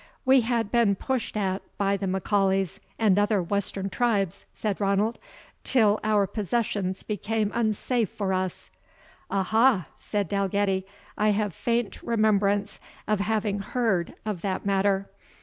"We 0.25 0.41
had 0.41 0.71
been 0.71 0.95
pushed 0.95 1.37
at 1.37 1.61
by 1.77 1.95
the 1.95 2.07
M'Aulays, 2.07 2.79
and 2.97 3.19
other 3.19 3.39
western 3.39 3.87
tribes," 3.91 4.47
said 4.51 4.81
Ranald, 4.81 5.19
"till 5.63 5.99
our 6.03 6.25
possessions 6.25 7.03
became 7.03 7.51
unsafe 7.53 8.09
for 8.09 8.33
us." 8.33 8.71
"Ah 9.29 9.43
ha!" 9.43 9.85
said 9.97 10.27
Dalgetty; 10.27 10.87
"I 11.19 11.29
have 11.29 11.53
faint 11.53 12.01
remembrance 12.01 12.79
of 13.07 13.19
having 13.19 13.59
heard 13.59 14.15
of 14.25 14.41
that 14.41 14.65
matter. 14.65 15.07